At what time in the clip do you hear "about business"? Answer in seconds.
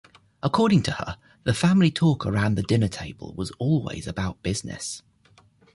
4.07-5.03